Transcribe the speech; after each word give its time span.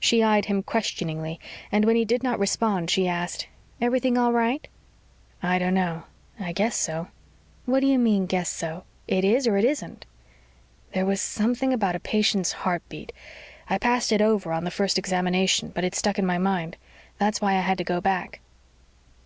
She 0.00 0.22
eyed 0.22 0.46
him 0.46 0.62
questioningly 0.62 1.38
and 1.70 1.84
when 1.84 1.96
he 1.96 2.06
did 2.06 2.22
not 2.22 2.38
respond, 2.38 2.88
she 2.88 3.06
asked, 3.06 3.46
"Everything 3.78 4.16
all 4.16 4.32
right?" 4.32 4.66
"I 5.42 5.58
don't 5.58 5.74
know. 5.74 6.04
I 6.40 6.52
guess 6.54 6.74
so." 6.74 7.08
"What 7.66 7.80
do 7.80 7.86
you 7.86 7.98
mean 7.98 8.24
guess 8.24 8.48
so? 8.48 8.84
It 9.06 9.22
is 9.22 9.46
or 9.46 9.58
it 9.58 9.66
isn't." 9.66 10.06
"There 10.94 11.04
was 11.04 11.20
something 11.20 11.74
about 11.74 11.94
a 11.94 12.00
patient's 12.00 12.52
heartbeat. 12.52 13.12
I 13.68 13.76
passed 13.76 14.12
it 14.12 14.22
over 14.22 14.50
on 14.50 14.64
the 14.64 14.70
first 14.70 14.96
examination, 14.96 15.72
but 15.74 15.84
it 15.84 15.94
stuck 15.94 16.18
in 16.18 16.24
my 16.24 16.38
mind. 16.38 16.78
That's 17.18 17.42
why 17.42 17.50
I 17.56 17.60
had 17.60 17.76
to 17.76 17.84
go 17.84 18.00
back." 18.00 18.40